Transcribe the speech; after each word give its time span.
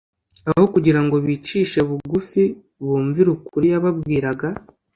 Aho 0.51 0.63
kugira 0.73 0.99
ngo 1.05 1.15
bicishe 1.25 1.79
bugufi 1.89 2.43
bumvire 2.85 3.29
ukuri 3.37 3.65
yababwiraga 3.73 4.49